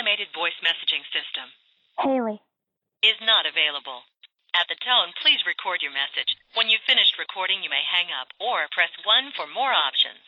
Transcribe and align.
automated 0.00 0.32
voice 0.32 0.56
messaging 0.64 1.04
system. 1.12 1.52
Haley. 2.00 2.40
Is 3.04 3.20
not 3.20 3.44
available. 3.44 4.04
At 4.56 4.66
the 4.66 4.80
tone, 4.80 5.12
please 5.20 5.44
record 5.44 5.84
your 5.84 5.92
message. 5.92 6.36
When 6.56 6.68
you've 6.68 6.84
finished 6.88 7.20
recording, 7.20 7.62
you 7.62 7.70
may 7.70 7.84
hang 7.84 8.08
up 8.10 8.32
or 8.40 8.66
press 8.72 8.90
1 9.04 9.36
for 9.36 9.46
more 9.46 9.72
options. 9.72 10.24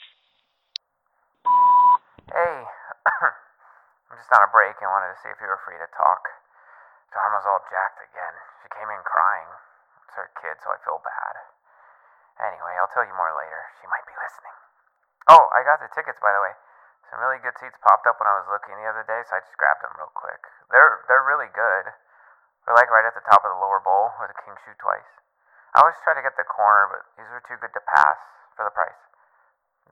Hey, 2.29 2.65
I'm 4.09 4.17
just 4.17 4.33
on 4.33 4.45
a 4.47 4.51
break 4.53 4.77
and 4.81 4.89
wanted 4.89 5.17
to 5.17 5.19
see 5.21 5.33
if 5.33 5.41
you 5.41 5.49
were 5.49 5.61
free 5.65 5.77
to 5.77 5.91
talk. 5.93 6.23
Dharma's 7.13 7.45
all 7.45 7.61
jacked 7.69 8.01
again. 8.09 8.35
She 8.65 8.69
came 8.73 8.89
in 8.89 9.03
crying. 9.05 9.51
It's 10.09 10.17
her 10.17 10.29
kid, 10.41 10.57
so 10.65 10.73
I 10.73 10.79
feel 10.81 11.03
bad. 11.05 11.35
Anyway, 12.41 12.73
I'll 12.81 12.93
tell 12.93 13.05
you 13.05 13.13
more 13.13 13.33
later. 13.37 13.61
She 13.83 13.87
might 13.89 14.07
be 14.09 14.17
listening. 14.17 14.57
Oh, 15.29 15.45
I 15.53 15.61
got 15.65 15.81
the 15.81 15.93
tickets, 15.93 16.21
by 16.25 16.33
the 16.33 16.41
way. 16.41 16.55
Some 17.13 17.21
really 17.21 17.45
good 17.45 17.53
seats 17.61 17.77
popped 17.85 18.09
up 18.09 18.17
when 18.17 18.25
I 18.25 18.41
was 18.41 18.49
looking 18.49 18.73
the 18.81 18.89
other 18.89 19.05
day, 19.05 19.21
so 19.29 19.37
I 19.37 19.45
just 19.45 19.53
grabbed 19.61 19.85
them 19.85 19.93
real 20.01 20.09
quick. 20.17 20.41
They're 20.73 21.05
they're 21.13 21.29
really 21.29 21.53
good. 21.53 21.93
They're 22.65 22.73
like 22.73 22.89
right 22.89 23.05
at 23.05 23.13
the 23.13 23.21
top 23.29 23.45
of 23.45 23.53
the 23.53 23.61
lower 23.61 23.85
bowl 23.85 24.17
where 24.17 24.33
the 24.33 24.41
kings 24.41 24.57
shoot 24.65 24.81
twice. 24.81 25.21
I 25.77 25.85
always 25.85 26.01
try 26.01 26.17
to 26.17 26.25
get 26.25 26.41
the 26.41 26.49
corner, 26.49 26.89
but 26.89 27.05
these 27.21 27.29
were 27.29 27.45
too 27.45 27.61
good 27.61 27.77
to 27.77 27.85
pass 27.85 28.17
for 28.57 28.65
the 28.65 28.73
price. 28.73 28.97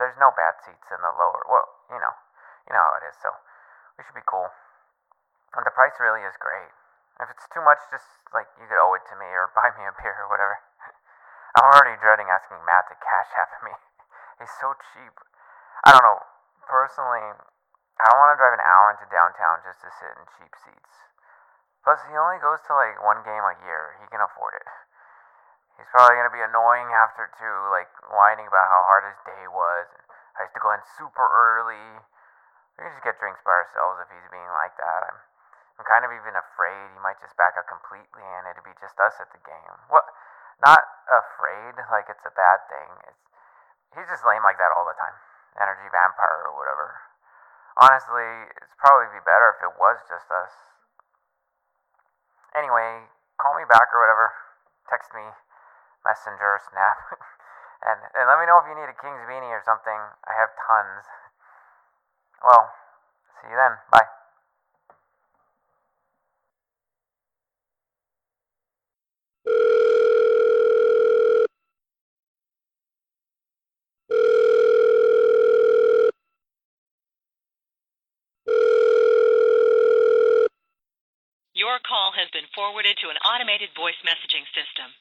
There's 0.01 0.17
no 0.17 0.33
bad 0.33 0.65
seats 0.65 0.89
in 0.89 0.97
the 0.97 1.13
lower. 1.13 1.45
Well, 1.45 1.69
you 1.93 2.01
know, 2.01 2.15
you 2.65 2.73
know 2.73 2.81
how 2.81 2.97
it 3.05 3.13
is. 3.13 3.21
So 3.21 3.29
we 4.01 4.05
should 4.09 4.17
be 4.17 4.25
cool. 4.25 4.49
And 5.53 5.69
the 5.69 5.77
price 5.77 6.01
really 6.01 6.25
is 6.25 6.41
great. 6.41 6.73
If 7.21 7.29
it's 7.29 7.45
too 7.53 7.61
much, 7.61 7.85
just 7.93 8.09
like 8.33 8.49
you 8.57 8.65
could 8.65 8.81
owe 8.81 8.97
it 8.97 9.05
to 9.13 9.17
me 9.21 9.29
or 9.29 9.53
buy 9.61 9.69
me 9.77 9.85
a 9.85 9.93
beer 9.93 10.25
or 10.25 10.33
whatever. 10.33 10.57
I'm 11.53 11.69
already 11.69 12.01
dreading 12.01 12.33
asking 12.33 12.65
Matt 12.65 12.89
to 12.89 12.97
cash 12.97 13.29
app 13.37 13.61
me. 13.61 13.77
He's 14.41 14.57
so 14.57 14.73
cheap. 14.97 15.13
I 15.85 15.93
don't 15.93 16.01
know. 16.01 16.25
Personally, 16.69 17.25
I 18.01 18.05
don't 18.09 18.21
want 18.21 18.33
to 18.33 18.41
drive 18.41 18.57
an 18.57 18.65
hour 18.65 18.97
into 18.97 19.07
downtown 19.13 19.61
just 19.61 19.81
to 19.85 19.91
sit 19.93 20.13
in 20.17 20.25
cheap 20.37 20.53
seats. 20.57 20.95
Plus, 21.85 22.01
he 22.09 22.17
only 22.17 22.41
goes 22.41 22.61
to 22.69 22.73
like 22.77 23.01
one 23.01 23.25
game 23.25 23.45
a 23.45 23.57
year. 23.65 23.97
He 24.01 24.07
can 24.09 24.21
afford 24.21 24.57
it. 24.57 24.69
He's 25.81 25.89
probably 25.89 26.21
gonna 26.21 26.33
be 26.33 26.45
annoying 26.45 26.93
after 26.93 27.33
too, 27.41 27.59
like 27.73 27.89
whining 28.13 28.45
about 28.45 28.69
how 28.69 28.85
hard 28.85 29.09
his 29.09 29.21
day 29.25 29.49
was. 29.49 29.89
I 30.37 30.45
used 30.45 30.53
to 30.53 30.61
go 30.61 30.77
in 30.77 30.85
super 31.01 31.25
early. 31.25 32.05
We 32.77 32.85
can 32.85 32.93
just 32.93 33.05
get 33.05 33.17
drinks 33.17 33.41
by 33.41 33.53
ourselves 33.53 34.05
if 34.05 34.13
he's 34.13 34.29
being 34.29 34.49
like 34.61 34.77
that. 34.77 35.01
I'm, 35.09 35.19
I'm 35.81 35.89
kind 35.89 36.05
of 36.05 36.13
even 36.13 36.37
afraid 36.37 36.93
he 36.93 37.01
might 37.01 37.17
just 37.25 37.37
back 37.41 37.57
out 37.57 37.65
completely 37.65 38.25
and 38.25 38.45
it'd 38.49 38.65
be 38.65 38.77
just 38.77 39.01
us 39.01 39.17
at 39.21 39.33
the 39.33 39.41
game. 39.41 39.77
Well, 39.89 40.05
not 40.61 40.85
afraid 41.09 41.81
like 41.89 42.13
it's 42.13 42.29
a 42.29 42.33
bad 42.33 42.61
thing. 42.69 42.91
It's 43.09 43.25
he's 43.97 44.09
just 44.09 44.25
lame 44.29 44.45
like 44.45 44.61
that 44.61 44.73
all 44.77 44.85
the 44.85 44.97
time. 45.01 45.17
Energy 45.59 45.89
vampire 45.91 46.47
or 46.47 46.55
whatever. 46.55 47.01
Honestly, 47.81 48.51
it's 48.61 48.75
probably 48.77 49.09
be 49.15 49.23
better 49.25 49.57
if 49.57 49.65
it 49.65 49.75
was 49.81 49.99
just 50.07 50.29
us. 50.29 50.53
Anyway, 52.53 53.07
call 53.39 53.55
me 53.55 53.65
back 53.65 53.89
or 53.95 54.03
whatever. 54.03 54.35
Text 54.91 55.15
me, 55.15 55.23
messenger, 56.03 56.59
snap. 56.71 56.99
and, 57.87 57.99
and 58.15 58.27
let 58.27 58.39
me 58.43 58.47
know 58.47 58.59
if 58.59 58.67
you 58.67 58.75
need 58.75 58.91
a 58.91 58.99
King's 58.99 59.23
Beanie 59.25 59.55
or 59.55 59.63
something. 59.63 60.01
I 60.27 60.33
have 60.35 60.51
tons. 60.59 61.07
Well, 62.43 62.75
see 63.41 63.51
you 63.51 63.57
then. 63.57 63.79
Bye. 63.93 64.11
Your 81.61 81.77
call 81.85 82.17
has 82.31 82.39
been 82.39 82.55
forwarded 82.55 82.95
to 83.03 83.11
an 83.11 83.19
automated 83.27 83.75
voice 83.75 83.99
messaging 84.07 84.47
system. 84.55 84.95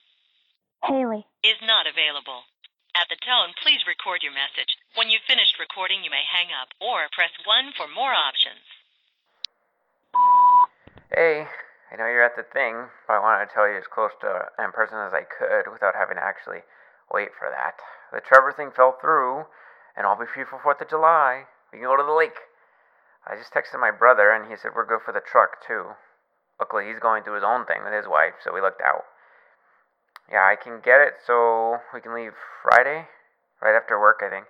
Haley. 0.81 1.29
Is 1.45 1.61
not 1.61 1.85
available. 1.85 2.49
At 2.97 3.05
the 3.05 3.21
tone, 3.21 3.53
please 3.61 3.85
record 3.85 4.25
your 4.25 4.33
message. 4.33 4.73
When 4.97 5.13
you've 5.13 5.29
finished 5.29 5.61
recording, 5.61 6.01
you 6.01 6.09
may 6.09 6.25
hang 6.25 6.49
up 6.49 6.73
or 6.81 7.05
press 7.13 7.29
1 7.45 7.77
for 7.77 7.85
more 7.85 8.17
options. 8.17 8.65
Hey, 11.13 11.45
I 11.45 11.93
know 12.01 12.09
you're 12.09 12.25
at 12.25 12.33
the 12.33 12.49
thing, 12.49 12.89
but 13.05 13.13
I 13.13 13.21
wanted 13.21 13.45
to 13.45 13.53
tell 13.53 13.69
you 13.69 13.77
as 13.77 13.85
close 13.85 14.15
to 14.25 14.49
in 14.57 14.73
person 14.73 14.97
as 14.97 15.13
I 15.13 15.29
could 15.29 15.69
without 15.69 15.93
having 15.93 16.17
to 16.17 16.25
actually 16.25 16.65
wait 17.13 17.29
for 17.37 17.45
that. 17.53 17.77
The 18.09 18.25
Trevor 18.25 18.57
thing 18.57 18.73
fell 18.73 18.97
through, 18.97 19.45
and 19.93 20.09
I'll 20.09 20.17
be 20.17 20.25
free 20.25 20.49
for 20.49 20.57
4th 20.57 20.81
of 20.81 20.89
July. 20.89 21.45
We 21.69 21.77
can 21.77 21.85
go 21.85 21.93
to 21.93 22.05
the 22.05 22.15
lake. 22.15 22.41
I 23.27 23.37
just 23.37 23.53
texted 23.53 23.77
my 23.77 23.93
brother, 23.93 24.33
and 24.33 24.49
he 24.49 24.57
said 24.57 24.73
we're 24.73 24.89
good 24.89 25.05
for 25.05 25.13
the 25.13 25.21
truck, 25.21 25.61
too. 25.61 25.93
Luckily, 26.59 26.87
he's 26.87 26.99
going 26.99 27.23
through 27.23 27.35
his 27.35 27.47
own 27.47 27.65
thing 27.65 27.83
with 27.83 27.93
his 27.93 28.07
wife, 28.07 28.35
so 28.43 28.53
we 28.53 28.61
looked 28.61 28.81
out. 28.81 29.05
Yeah, 30.31 30.45
I 30.45 30.55
can 30.55 30.81
get 30.83 30.99
it, 30.99 31.15
so 31.25 31.77
we 31.93 32.01
can 32.01 32.13
leave 32.13 32.33
Friday, 32.61 33.07
right 33.61 33.75
after 33.75 33.99
work, 33.99 34.21
I 34.21 34.29
think. 34.29 34.45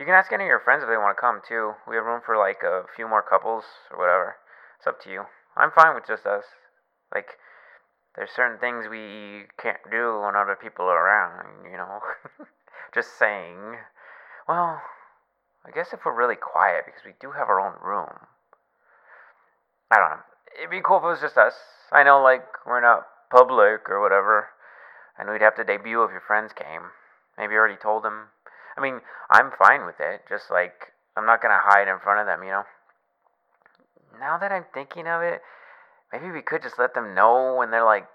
You 0.00 0.06
can 0.06 0.14
ask 0.14 0.32
any 0.32 0.44
of 0.44 0.48
your 0.48 0.64
friends 0.64 0.82
if 0.82 0.88
they 0.88 0.96
want 0.96 1.16
to 1.16 1.20
come, 1.20 1.40
too. 1.46 1.74
We 1.86 1.96
have 1.96 2.04
room 2.04 2.22
for 2.24 2.36
like 2.36 2.64
a 2.64 2.84
few 2.96 3.06
more 3.06 3.22
couples 3.22 3.64
or 3.92 3.98
whatever. 3.98 4.36
It's 4.78 4.86
up 4.86 5.00
to 5.04 5.10
you. 5.10 5.24
I'm 5.56 5.70
fine 5.70 5.94
with 5.94 6.08
just 6.08 6.26
us. 6.26 6.44
Like, 7.14 7.38
there's 8.16 8.30
certain 8.34 8.58
things 8.58 8.88
we 8.90 9.44
can't 9.62 9.84
do 9.90 10.20
when 10.24 10.34
other 10.34 10.56
people 10.60 10.86
are 10.86 11.06
around, 11.06 11.70
you 11.70 11.76
know? 11.76 12.00
just 12.94 13.18
saying. 13.18 13.78
Well, 14.48 14.82
I 15.64 15.70
guess 15.70 15.92
if 15.92 16.00
we're 16.04 16.16
really 16.16 16.36
quiet, 16.36 16.84
because 16.86 17.04
we 17.04 17.12
do 17.20 17.32
have 17.32 17.48
our 17.48 17.60
own 17.60 17.78
room. 17.80 18.26
I 19.90 19.98
don't 19.98 20.10
know. 20.10 20.21
It'd 20.62 20.70
be 20.70 20.80
cool 20.80 20.98
if 20.98 21.02
it 21.02 21.06
was 21.06 21.20
just 21.20 21.36
us. 21.36 21.58
I 21.90 22.04
know, 22.04 22.22
like, 22.22 22.46
we're 22.64 22.80
not 22.80 23.08
public 23.32 23.90
or 23.90 24.00
whatever, 24.00 24.46
and 25.18 25.28
we'd 25.28 25.42
have 25.42 25.56
to 25.56 25.64
debut 25.64 26.04
if 26.04 26.12
your 26.12 26.22
friends 26.24 26.52
came. 26.54 26.94
Maybe 27.36 27.54
you 27.54 27.58
already 27.58 27.74
told 27.82 28.04
them. 28.04 28.30
I 28.78 28.80
mean, 28.80 29.00
I'm 29.28 29.50
fine 29.58 29.84
with 29.84 29.98
it. 29.98 30.22
Just 30.28 30.52
like, 30.52 30.94
I'm 31.16 31.26
not 31.26 31.42
gonna 31.42 31.58
hide 31.58 31.88
in 31.88 31.98
front 31.98 32.20
of 32.20 32.26
them, 32.26 32.44
you 32.46 32.52
know? 32.52 32.62
Now 34.20 34.38
that 34.38 34.52
I'm 34.52 34.64
thinking 34.72 35.08
of 35.08 35.20
it, 35.22 35.42
maybe 36.12 36.30
we 36.30 36.42
could 36.42 36.62
just 36.62 36.78
let 36.78 36.94
them 36.94 37.12
know 37.12 37.56
when 37.58 37.72
they're 37.72 37.82
like 37.82 38.06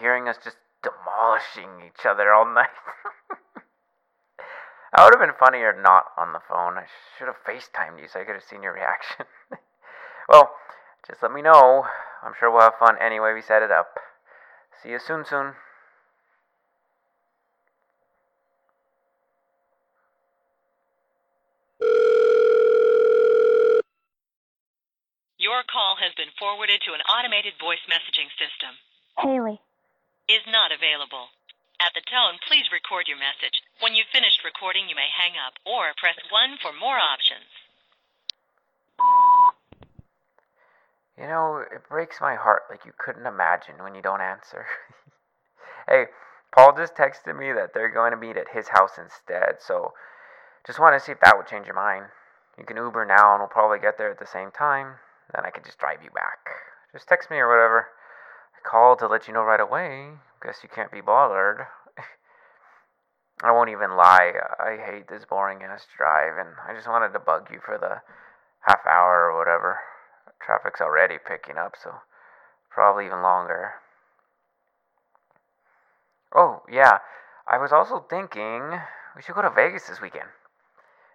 hearing 0.00 0.26
us 0.26 0.38
just 0.42 0.56
demolishing 0.82 1.86
each 1.86 2.04
other 2.04 2.34
all 2.34 2.46
night. 2.52 2.74
I 4.92 5.04
would 5.04 5.14
have 5.14 5.22
been 5.22 5.38
funnier 5.38 5.72
not 5.80 6.06
on 6.18 6.32
the 6.32 6.42
phone. 6.48 6.78
I 6.78 6.86
should 7.16 7.28
have 7.28 7.38
FaceTimed 7.46 8.02
you 8.02 8.08
so 8.08 8.18
I 8.18 8.24
could 8.24 8.34
have 8.34 8.42
seen 8.42 8.64
your 8.64 8.74
reaction. 8.74 9.24
well, 10.28 10.50
just 11.06 11.22
let 11.22 11.32
me 11.32 11.42
know. 11.42 11.84
I'm 12.22 12.32
sure 12.38 12.50
we'll 12.50 12.62
have 12.62 12.78
fun 12.78 12.96
anyway 13.00 13.32
we 13.34 13.42
set 13.42 13.62
it 13.62 13.70
up. 13.70 13.98
See 14.82 14.90
you 14.90 14.98
soon, 14.98 15.24
soon. 15.24 15.54
Your 25.38 25.66
call 25.66 25.98
has 25.98 26.14
been 26.14 26.30
forwarded 26.38 26.86
to 26.86 26.94
an 26.94 27.02
automated 27.02 27.58
voice 27.58 27.82
messaging 27.90 28.30
system. 28.38 28.78
Haley. 29.18 29.58
Is 30.30 30.46
not 30.46 30.70
available. 30.70 31.34
At 31.82 31.90
the 31.98 32.06
tone, 32.06 32.38
please 32.46 32.70
record 32.70 33.10
your 33.10 33.18
message. 33.18 33.58
When 33.82 33.98
you've 33.98 34.06
finished 34.14 34.46
recording, 34.46 34.86
you 34.86 34.94
may 34.94 35.10
hang 35.10 35.34
up 35.34 35.58
or 35.66 35.98
press 35.98 36.14
1 36.30 36.62
for 36.62 36.70
more 36.70 36.94
options. 36.94 37.50
You 41.18 41.26
know, 41.26 41.62
it 41.70 41.88
breaks 41.88 42.20
my 42.20 42.34
heart 42.34 42.62
like 42.70 42.84
you 42.86 42.92
couldn't 42.96 43.26
imagine 43.26 43.82
when 43.82 43.94
you 43.94 44.02
don't 44.02 44.22
answer. 44.22 44.66
hey, 45.88 46.06
Paul 46.54 46.74
just 46.76 46.94
texted 46.94 47.38
me 47.38 47.52
that 47.52 47.74
they're 47.74 47.92
going 47.92 48.12
to 48.12 48.16
meet 48.16 48.36
at 48.36 48.52
his 48.52 48.68
house 48.68 48.98
instead, 48.98 49.60
so 49.60 49.92
just 50.66 50.78
want 50.78 50.98
to 50.98 51.04
see 51.04 51.12
if 51.12 51.20
that 51.20 51.36
would 51.36 51.46
change 51.46 51.66
your 51.66 51.74
mind. 51.74 52.06
You 52.58 52.64
can 52.64 52.76
Uber 52.76 53.04
now 53.04 53.32
and 53.32 53.40
we'll 53.40 53.48
probably 53.48 53.78
get 53.78 53.98
there 53.98 54.10
at 54.10 54.20
the 54.20 54.26
same 54.26 54.50
time. 54.50 54.96
Then 55.34 55.44
I 55.44 55.50
could 55.50 55.64
just 55.64 55.78
drive 55.78 56.02
you 56.02 56.10
back. 56.10 56.38
Just 56.92 57.08
text 57.08 57.30
me 57.30 57.38
or 57.38 57.48
whatever. 57.48 57.88
I 58.54 58.68
called 58.68 58.98
to 59.00 59.08
let 59.08 59.26
you 59.26 59.34
know 59.34 59.42
right 59.42 59.60
away. 59.60 60.10
Guess 60.42 60.60
you 60.62 60.68
can't 60.68 60.92
be 60.92 61.00
bothered. 61.00 61.66
I 63.42 63.52
won't 63.52 63.70
even 63.70 63.96
lie. 63.96 64.32
I 64.60 64.76
hate 64.76 65.08
this 65.08 65.24
boring 65.24 65.62
ass 65.62 65.86
drive, 65.96 66.38
and 66.38 66.54
I 66.68 66.74
just 66.74 66.88
wanted 66.88 67.12
to 67.12 67.18
bug 67.18 67.48
you 67.50 67.60
for 67.64 67.78
the 67.78 68.02
half 68.60 68.86
hour 68.86 69.30
or 69.30 69.38
whatever. 69.38 69.78
Traffic's 70.40 70.80
already 70.80 71.16
picking 71.18 71.56
up, 71.56 71.74
so 71.82 71.94
probably 72.70 73.06
even 73.06 73.22
longer. 73.22 73.74
Oh, 76.34 76.62
yeah. 76.70 76.98
I 77.46 77.58
was 77.58 77.72
also 77.72 78.04
thinking 78.08 78.80
we 79.14 79.22
should 79.22 79.34
go 79.34 79.42
to 79.42 79.50
Vegas 79.50 79.88
this 79.88 80.00
weekend. 80.00 80.28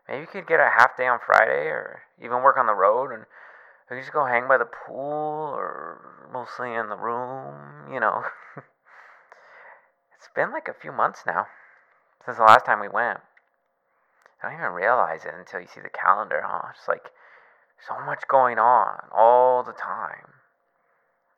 Maybe 0.07 0.21
you 0.21 0.27
could 0.27 0.47
get 0.47 0.59
a 0.59 0.71
half 0.77 0.95
day 0.95 1.07
on 1.07 1.19
Friday 1.25 1.67
or 1.67 2.03
even 2.23 2.43
work 2.43 2.57
on 2.57 2.67
the 2.67 2.73
road 2.73 3.11
and 3.11 3.25
we 3.89 3.99
just 3.99 4.13
go 4.13 4.25
hang 4.25 4.47
by 4.47 4.57
the 4.57 4.65
pool 4.65 5.53
or 5.55 6.27
mostly 6.31 6.73
in 6.73 6.89
the 6.89 6.97
room, 6.97 7.91
you 7.91 7.99
know. 7.99 8.23
it's 10.15 10.29
been 10.35 10.51
like 10.51 10.67
a 10.67 10.73
few 10.73 10.91
months 10.91 11.23
now 11.25 11.47
since 12.25 12.37
the 12.37 12.43
last 12.43 12.65
time 12.65 12.79
we 12.79 12.89
went. 12.89 13.19
I 14.43 14.51
don't 14.51 14.59
even 14.59 14.73
realize 14.73 15.25
it 15.25 15.33
until 15.37 15.61
you 15.61 15.67
see 15.67 15.81
the 15.81 15.89
calendar, 15.89 16.43
huh? 16.45 16.69
It's 16.77 16.87
like 16.87 17.11
so 17.85 17.99
much 18.05 18.27
going 18.27 18.57
on 18.57 18.99
all 19.11 19.63
the 19.63 19.73
time. 19.73 20.33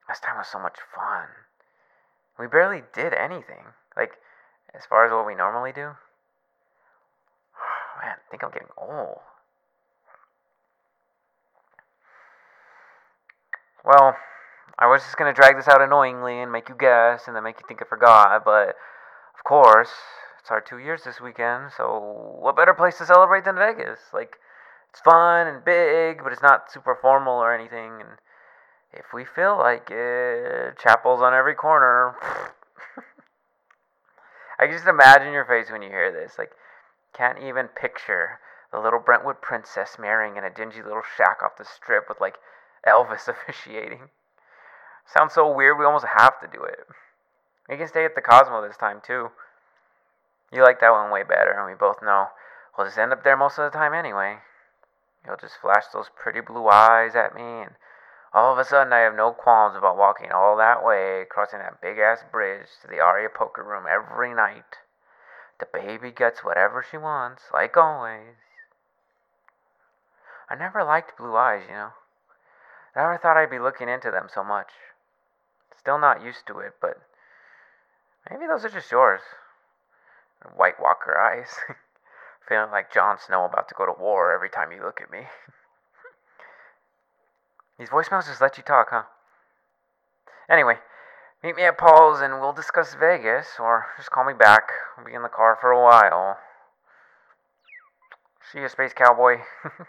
Last 0.07 0.23
time 0.23 0.37
was 0.37 0.47
so 0.47 0.59
much 0.59 0.77
fun. 0.95 1.27
We 2.39 2.47
barely 2.47 2.83
did 2.93 3.13
anything. 3.13 3.65
Like, 3.95 4.13
as 4.73 4.85
far 4.85 5.05
as 5.05 5.11
what 5.11 5.27
we 5.27 5.35
normally 5.35 5.71
do. 5.71 5.81
Man, 8.01 8.15
I 8.15 8.31
think 8.31 8.43
I'm 8.43 8.51
getting 8.51 8.69
old. 8.77 9.19
Well, 13.83 14.15
I 14.77 14.87
was 14.87 15.03
just 15.03 15.17
gonna 15.17 15.33
drag 15.33 15.57
this 15.57 15.67
out 15.67 15.81
annoyingly 15.81 16.39
and 16.39 16.51
make 16.51 16.69
you 16.69 16.75
guess 16.75 17.27
and 17.27 17.35
then 17.35 17.43
make 17.43 17.59
you 17.59 17.65
think 17.67 17.81
I 17.81 17.85
forgot, 17.85 18.45
but 18.45 18.75
of 19.37 19.43
course, 19.43 19.89
it's 20.39 20.51
our 20.51 20.61
two 20.61 20.77
years 20.77 21.03
this 21.03 21.19
weekend, 21.19 21.71
so 21.75 22.37
what 22.39 22.55
better 22.55 22.73
place 22.73 22.97
to 22.97 23.05
celebrate 23.05 23.45
than 23.45 23.55
Vegas? 23.55 23.99
Like, 24.13 24.37
it's 24.89 25.01
fun 25.01 25.47
and 25.47 25.63
big, 25.63 26.23
but 26.23 26.31
it's 26.31 26.41
not 26.41 26.71
super 26.71 26.97
formal 26.99 27.33
or 27.33 27.53
anything, 27.53 28.01
and 28.01 28.17
if 28.91 29.13
we 29.13 29.23
feel 29.23 29.57
like 29.57 29.89
it, 29.91 30.77
chapels 30.79 31.21
on 31.21 31.33
every 31.33 31.55
corner. 31.55 32.15
I 34.59 34.65
can 34.65 34.75
just 34.75 34.87
imagine 34.87 35.31
your 35.31 35.45
face 35.45 35.71
when 35.71 35.81
you 35.81 35.89
hear 35.89 36.11
this. 36.11 36.33
Like, 36.37 36.51
can't 37.13 37.39
even 37.39 37.67
picture 37.67 38.39
the 38.71 38.79
little 38.79 38.99
Brentwood 38.99 39.41
princess 39.41 39.97
marrying 39.99 40.37
in 40.37 40.43
a 40.43 40.49
dingy 40.49 40.81
little 40.81 41.03
shack 41.17 41.41
off 41.43 41.57
the 41.57 41.65
strip 41.65 42.09
with 42.09 42.19
like 42.19 42.35
Elvis 42.87 43.27
officiating. 43.47 44.09
Sounds 45.05 45.33
so 45.33 45.51
weird, 45.51 45.77
we 45.79 45.85
almost 45.85 46.05
have 46.17 46.39
to 46.41 46.47
do 46.47 46.63
it. 46.63 46.87
We 47.67 47.77
can 47.77 47.87
stay 47.87 48.05
at 48.05 48.15
the 48.15 48.21
Cosmo 48.21 48.65
this 48.67 48.77
time, 48.77 49.01
too. 49.05 49.29
You 50.51 50.63
like 50.63 50.79
that 50.81 50.91
one 50.91 51.11
way 51.11 51.23
better, 51.23 51.51
and 51.51 51.65
we 51.69 51.75
both 51.77 52.01
know 52.01 52.27
we'll 52.77 52.87
just 52.87 52.97
end 52.97 53.13
up 53.13 53.23
there 53.23 53.37
most 53.37 53.59
of 53.59 53.71
the 53.71 53.77
time 53.77 53.93
anyway. 53.93 54.37
You'll 55.25 55.37
just 55.37 55.57
flash 55.57 55.85
those 55.93 56.09
pretty 56.15 56.41
blue 56.41 56.67
eyes 56.67 57.15
at 57.15 57.35
me, 57.35 57.61
and 57.61 57.75
all 58.33 58.53
of 58.53 58.59
a 58.59 58.65
sudden 58.65 58.93
I 58.93 58.99
have 58.99 59.15
no 59.15 59.31
qualms 59.31 59.75
about 59.75 59.97
walking 59.97 60.31
all 60.31 60.55
that 60.57 60.83
way, 60.83 61.25
crossing 61.29 61.59
that 61.59 61.81
big 61.81 61.97
ass 61.97 62.23
bridge 62.31 62.67
to 62.81 62.87
the 62.87 62.99
Aria 62.99 63.29
poker 63.29 63.63
room 63.63 63.85
every 63.89 64.33
night. 64.33 64.77
The 65.59 65.67
baby 65.71 66.11
gets 66.11 66.43
whatever 66.43 66.83
she 66.89 66.97
wants, 66.97 67.43
like 67.53 67.75
always. 67.75 68.35
I 70.49 70.55
never 70.55 70.83
liked 70.83 71.17
blue 71.17 71.35
eyes, 71.35 71.63
you 71.67 71.73
know. 71.73 71.91
I 72.95 73.01
never 73.01 73.17
thought 73.17 73.37
I'd 73.37 73.51
be 73.51 73.59
looking 73.59 73.89
into 73.89 74.09
them 74.09 74.27
so 74.33 74.43
much. 74.43 74.69
Still 75.77 75.99
not 75.99 76.23
used 76.23 76.47
to 76.47 76.59
it, 76.59 76.75
but 76.81 76.97
maybe 78.29 78.47
those 78.47 78.65
are 78.65 78.69
just 78.69 78.91
yours. 78.91 79.21
White 80.55 80.79
Walker 80.79 81.17
eyes. 81.19 81.55
Feeling 82.49 82.71
like 82.71 82.91
Jon 82.91 83.17
Snow 83.23 83.45
about 83.45 83.69
to 83.69 83.75
go 83.77 83.85
to 83.85 83.93
war 83.93 84.33
every 84.33 84.49
time 84.49 84.71
you 84.71 84.81
look 84.81 85.01
at 85.01 85.11
me. 85.11 85.19
These 87.77 87.89
voicemails 87.89 88.25
just 88.25 88.41
let 88.41 88.57
you 88.57 88.63
talk, 88.63 88.87
huh? 88.89 89.03
Anyway, 90.49 90.79
meet 91.43 91.55
me 91.55 91.63
at 91.63 91.77
Paul's 91.77 92.21
and 92.21 92.41
we'll 92.41 92.53
discuss 92.53 92.95
Vegas, 92.99 93.45
or 93.59 93.85
just 93.97 94.09
call 94.09 94.25
me 94.25 94.33
back. 94.33 94.63
I'll 94.97 95.05
be 95.05 95.13
in 95.13 95.21
the 95.21 95.29
car 95.29 95.59
for 95.61 95.69
a 95.69 95.79
while. 95.79 96.39
See 98.51 98.61
you, 98.61 98.67
Space 98.67 98.93
Cowboy. 98.93 99.41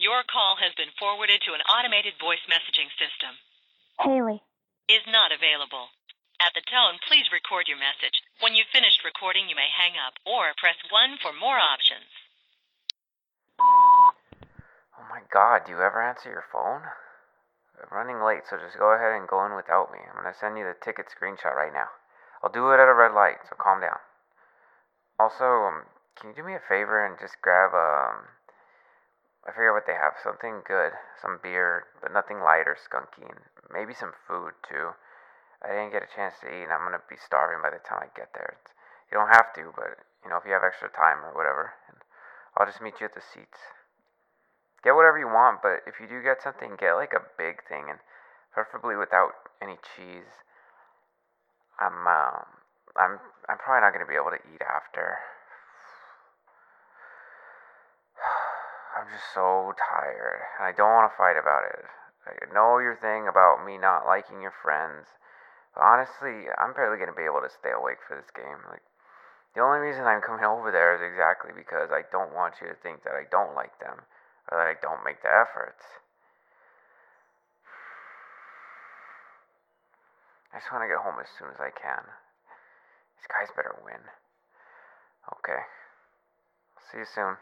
Your 0.00 0.17
call 0.28 0.60
has 0.60 0.76
been 0.76 0.92
forwarded 1.00 1.40
to 1.42 1.56
an 1.56 1.64
automated 1.66 2.14
voice 2.20 2.44
messaging 2.46 2.92
system. 3.00 3.34
Haley. 3.98 4.44
Is 4.88 5.04
not 5.08 5.32
available. 5.32 5.92
At 6.38 6.54
the 6.54 6.62
tone, 6.64 7.02
please 7.02 7.34
record 7.34 7.66
your 7.66 7.80
message. 7.82 8.22
When 8.38 8.54
you've 8.54 8.70
finished 8.70 9.02
recording, 9.02 9.50
you 9.50 9.56
may 9.58 9.68
hang 9.68 9.98
up 9.98 10.14
or 10.22 10.54
press 10.54 10.78
1 10.86 11.18
for 11.18 11.34
more 11.34 11.58
options. 11.58 12.08
Oh 13.58 15.06
my 15.10 15.26
god, 15.32 15.66
do 15.66 15.72
you 15.74 15.82
ever 15.82 15.98
answer 15.98 16.30
your 16.30 16.46
phone? 16.52 16.86
I'm 17.80 17.90
running 17.90 18.22
late, 18.22 18.46
so 18.46 18.56
just 18.56 18.78
go 18.78 18.94
ahead 18.94 19.18
and 19.18 19.26
go 19.26 19.44
in 19.46 19.58
without 19.58 19.90
me. 19.90 19.98
I'm 19.98 20.22
gonna 20.22 20.34
send 20.34 20.58
you 20.58 20.64
the 20.64 20.78
ticket 20.78 21.10
screenshot 21.10 21.58
right 21.58 21.74
now. 21.74 21.90
I'll 22.42 22.54
do 22.54 22.70
it 22.70 22.78
at 22.78 22.88
a 22.88 22.94
red 22.94 23.12
light, 23.12 23.42
so 23.48 23.56
calm 23.58 23.80
down. 23.80 23.98
Also, 25.18 25.44
um, 25.44 25.90
can 26.14 26.30
you 26.30 26.36
do 26.36 26.46
me 26.46 26.54
a 26.54 26.62
favor 26.62 27.02
and 27.02 27.18
just 27.18 27.42
grab 27.42 27.74
um 27.74 28.37
I 29.48 29.56
forget 29.56 29.72
what 29.72 29.88
they 29.88 29.96
have. 29.96 30.20
Something 30.20 30.60
good. 30.68 30.92
Some 31.16 31.40
beer, 31.40 31.88
but 32.04 32.12
nothing 32.12 32.44
light 32.44 32.68
or 32.68 32.76
skunky. 32.76 33.24
And 33.24 33.40
maybe 33.72 33.96
some 33.96 34.12
food, 34.28 34.52
too. 34.60 34.92
I 35.64 35.72
didn't 35.72 35.96
get 35.96 36.04
a 36.04 36.12
chance 36.12 36.36
to 36.44 36.52
eat, 36.52 36.68
and 36.68 36.72
I'm 36.72 36.84
to 36.92 37.00
be 37.08 37.16
starving 37.16 37.64
by 37.64 37.72
the 37.72 37.80
time 37.80 38.04
I 38.04 38.12
get 38.12 38.36
there. 38.36 38.60
It's, 38.60 38.76
you 39.08 39.16
don't 39.16 39.32
have 39.32 39.56
to, 39.56 39.72
but, 39.72 40.04
you 40.20 40.28
know, 40.28 40.36
if 40.36 40.44
you 40.44 40.52
have 40.52 40.62
extra 40.62 40.92
time 40.92 41.24
or 41.24 41.32
whatever. 41.32 41.72
And 41.88 41.96
I'll 42.54 42.68
just 42.68 42.84
meet 42.84 43.00
you 43.00 43.08
at 43.08 43.16
the 43.16 43.24
seats. 43.24 43.72
Get 44.84 44.94
whatever 44.94 45.16
you 45.18 45.26
want, 45.26 45.64
but 45.64 45.80
if 45.88 45.96
you 45.96 46.06
do 46.06 46.20
get 46.22 46.44
something, 46.44 46.76
get 46.76 47.00
like 47.00 47.16
a 47.16 47.24
big 47.40 47.64
thing, 47.64 47.88
and 47.88 47.98
preferably 48.52 49.00
without 49.00 49.32
any 49.64 49.80
cheese. 49.96 50.44
I'm, 51.80 52.04
um, 52.04 52.44
I'm, 52.94 53.18
I'm 53.48 53.58
probably 53.58 53.80
not 53.80 53.96
to 53.96 54.12
be 54.12 54.14
able 54.14 54.30
to 54.30 54.44
eat 54.52 54.60
after. 54.60 55.18
I'm 58.98 59.06
just 59.14 59.30
so 59.30 59.78
tired, 59.78 60.42
and 60.58 60.66
I 60.66 60.74
don't 60.74 60.90
want 60.90 61.06
to 61.06 61.14
fight 61.14 61.38
about 61.38 61.70
it. 61.70 61.86
I 62.26 62.34
know 62.50 62.82
your 62.82 62.98
thing 62.98 63.30
about 63.30 63.62
me 63.62 63.78
not 63.78 64.10
liking 64.10 64.42
your 64.42 64.58
friends, 64.58 65.06
but 65.70 65.86
honestly, 65.86 66.50
I'm 66.58 66.74
barely 66.74 66.98
gonna 66.98 67.14
be 67.14 67.22
able 67.22 67.46
to 67.46 67.58
stay 67.62 67.70
awake 67.70 68.02
for 68.02 68.18
this 68.18 68.34
game. 68.34 68.58
Like, 68.66 68.82
the 69.54 69.62
only 69.62 69.78
reason 69.78 70.02
I'm 70.02 70.18
coming 70.18 70.42
over 70.50 70.74
there 70.74 70.98
is 70.98 71.00
exactly 71.00 71.54
because 71.54 71.94
I 71.94 72.10
don't 72.10 72.34
want 72.34 72.58
you 72.58 72.66
to 72.66 72.74
think 72.74 73.06
that 73.06 73.14
I 73.14 73.22
don't 73.30 73.54
like 73.54 73.78
them, 73.78 74.02
or 74.50 74.58
that 74.58 74.66
I 74.66 74.74
don't 74.82 75.06
make 75.06 75.22
the 75.22 75.30
efforts. 75.30 76.02
I 80.50 80.58
just 80.58 80.74
want 80.74 80.82
to 80.82 80.90
get 80.90 81.06
home 81.06 81.22
as 81.22 81.30
soon 81.38 81.54
as 81.54 81.62
I 81.62 81.70
can. 81.70 82.02
These 83.14 83.30
guys 83.30 83.54
better 83.54 83.78
win. 83.78 84.02
Okay. 85.38 85.62
See 86.90 86.98
you 86.98 87.06
soon. 87.06 87.38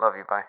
Love 0.00 0.16
you. 0.16 0.24
Bye. 0.28 0.42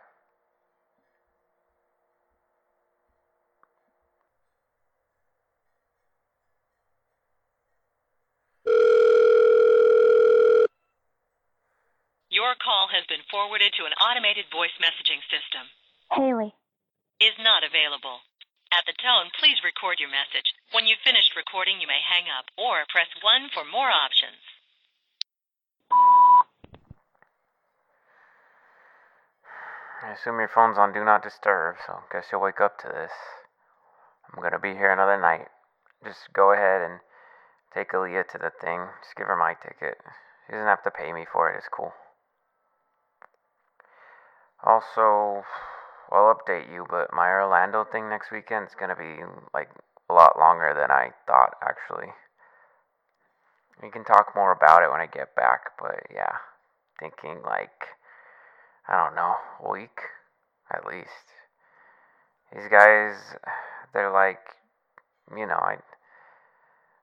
Your 12.33 12.55
call 12.57 12.89
has 12.89 13.05
been 13.05 13.21
forwarded 13.29 13.77
to 13.77 13.85
an 13.85 13.93
automated 14.01 14.49
voice 14.49 14.73
messaging 14.81 15.21
system. 15.29 15.69
Haley. 16.09 16.55
Is 17.21 17.37
not 17.37 17.61
available. 17.61 18.25
At 18.73 18.89
the 18.89 18.97
tone, 18.97 19.29
please 19.37 19.61
record 19.61 20.01
your 20.01 20.09
message. 20.09 20.49
When 20.73 20.89
you've 20.89 21.05
finished 21.05 21.37
recording, 21.37 21.77
you 21.77 21.85
may 21.85 22.01
hang 22.01 22.25
up 22.25 22.49
or 22.57 22.89
press 22.89 23.05
1 23.21 23.53
for 23.53 23.61
more 23.69 23.93
options. 23.93 24.41
I 30.03 30.11
assume 30.11 30.39
your 30.39 30.51
phone's 30.51 30.77
on 30.77 30.91
Do 30.91 31.05
Not 31.05 31.23
Disturb, 31.23 31.77
so 31.87 32.03
guess 32.11 32.27
you'll 32.29 32.41
wake 32.41 32.59
up 32.59 32.77
to 32.79 32.89
this. 32.89 33.13
I'm 34.27 34.43
gonna 34.43 34.59
be 34.59 34.75
here 34.75 34.91
another 34.91 35.15
night. 35.15 35.47
Just 36.03 36.33
go 36.33 36.51
ahead 36.51 36.81
and 36.81 36.99
take 37.73 37.93
Aaliyah 37.93 38.27
to 38.31 38.37
the 38.37 38.51
thing. 38.51 38.83
Just 39.01 39.15
give 39.15 39.27
her 39.27 39.37
my 39.37 39.53
ticket. 39.53 39.95
She 40.45 40.51
doesn't 40.51 40.67
have 40.67 40.83
to 40.83 40.91
pay 40.91 41.13
me 41.13 41.25
for 41.31 41.49
it, 41.49 41.57
it's 41.57 41.69
cool. 41.71 41.93
Also, 44.61 45.47
I'll 46.11 46.35
update 46.35 46.67
you, 46.67 46.85
but 46.89 47.13
my 47.13 47.29
Orlando 47.29 47.85
thing 47.85 48.09
next 48.09 48.29
weekend 48.29 48.67
is 48.67 48.75
gonna 48.75 48.97
be 48.97 49.23
like 49.53 49.69
a 50.09 50.13
lot 50.13 50.37
longer 50.37 50.75
than 50.75 50.91
I 50.91 51.13
thought, 51.25 51.55
actually. 51.63 52.11
We 53.81 53.89
can 53.89 54.03
talk 54.03 54.35
more 54.35 54.51
about 54.51 54.83
it 54.83 54.91
when 54.91 54.99
I 54.99 55.07
get 55.07 55.33
back, 55.33 55.79
but 55.79 56.07
yeah, 56.13 56.43
thinking 56.99 57.41
like 57.41 57.71
I 58.87 59.05
don't 59.05 59.15
know, 59.15 59.35
week 59.71 59.99
at 60.71 60.85
least. 60.85 61.31
These 62.51 62.69
guys, 62.69 63.15
they're 63.93 64.11
like, 64.11 64.39
you 65.35 65.47
know, 65.47 65.55
I, 65.57 65.77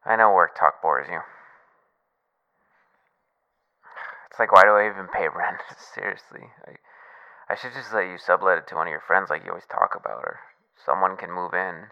I 0.05 0.17
know 0.17 0.33
work 0.33 0.59
talk 0.59 0.83
bores 0.83 1.09
you. 1.11 1.21
It's 4.31 4.39
like, 4.39 4.53
why 4.53 4.63
do 4.63 4.71
I 4.71 4.89
even 4.89 5.09
pay 5.09 5.27
rent? 5.27 5.59
Seriously, 5.95 6.51
I, 6.67 6.77
I 7.53 7.57
should 7.57 7.73
just 7.73 7.93
let 7.93 8.07
you 8.07 8.17
sublet 8.19 8.59
it 8.59 8.69
to 8.69 8.77
one 8.77 8.87
of 8.87 8.93
your 8.93 9.03
friends, 9.07 9.31
like 9.31 9.43
you 9.45 9.51
always 9.51 9.67
talk 9.67 9.97
about, 9.99 10.23
or 10.23 10.41
someone 10.85 11.17
can 11.17 11.33
move 11.33 11.55
in, 11.55 11.87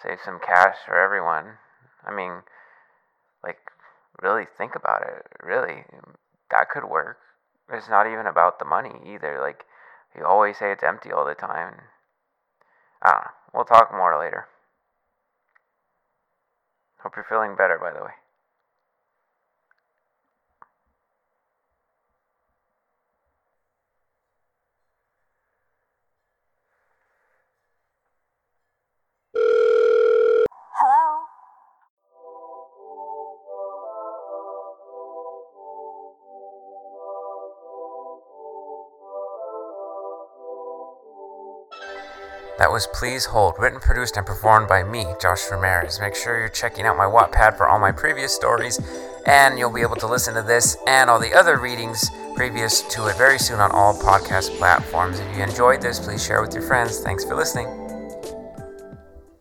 save 0.00 0.18
some 0.24 0.38
cash 0.38 0.76
for 0.86 0.96
everyone. 0.96 1.58
I 2.06 2.14
mean, 2.14 2.42
like, 3.42 3.58
really 4.22 4.44
think 4.56 4.76
about 4.76 5.02
it. 5.02 5.26
Really, 5.42 5.84
that 6.50 6.70
could 6.70 6.84
work. 6.84 7.18
It's 7.70 7.88
not 7.88 8.06
even 8.06 8.26
about 8.26 8.58
the 8.58 8.64
money 8.64 9.00
either. 9.04 9.40
Like, 9.40 9.64
you 10.16 10.24
always 10.24 10.58
say 10.58 10.72
it's 10.72 10.82
empty 10.82 11.12
all 11.12 11.26
the 11.26 11.34
time. 11.34 11.74
Know. 13.04 13.22
We'll 13.52 13.64
talk 13.64 13.92
more 13.92 14.18
later. 14.18 14.46
Hope 17.02 17.12
you're 17.16 17.26
feeling 17.28 17.56
better, 17.56 17.78
by 17.78 17.92
the 17.92 18.04
way. 18.04 18.12
That 42.58 42.72
was 42.72 42.88
Please 42.88 43.26
Hold, 43.26 43.54
written, 43.56 43.78
produced, 43.78 44.16
and 44.16 44.26
performed 44.26 44.66
by 44.66 44.82
me, 44.82 45.06
Josh 45.22 45.48
Ramirez. 45.48 46.00
Make 46.00 46.16
sure 46.16 46.38
you're 46.38 46.48
checking 46.48 46.86
out 46.86 46.96
my 46.96 47.04
Wattpad 47.04 47.56
for 47.56 47.68
all 47.68 47.78
my 47.78 47.92
previous 47.92 48.34
stories, 48.34 48.80
and 49.26 49.56
you'll 49.56 49.72
be 49.72 49.82
able 49.82 49.94
to 49.96 50.08
listen 50.08 50.34
to 50.34 50.42
this 50.42 50.76
and 50.88 51.08
all 51.08 51.20
the 51.20 51.34
other 51.34 51.58
readings 51.58 52.10
previous 52.34 52.82
to 52.82 53.06
it 53.06 53.16
very 53.16 53.38
soon 53.38 53.60
on 53.60 53.70
all 53.70 53.94
podcast 53.94 54.56
platforms. 54.58 55.20
If 55.20 55.36
you 55.36 55.44
enjoyed 55.44 55.80
this, 55.80 56.00
please 56.00 56.24
share 56.24 56.42
with 56.42 56.52
your 56.52 56.64
friends. 56.64 56.98
Thanks 56.98 57.24
for 57.24 57.36
listening. 57.36 57.77